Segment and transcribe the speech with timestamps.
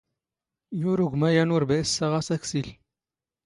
[0.79, 2.67] ⵢⵓⵔⵓ ⴳⵯⵎⴰ ⵢⴰⵏ ⵓⵔⴱⴰ ⵉⵙⵙⴰⵖ ⴰⵙ ⴰⴽⵙⵉⵍ.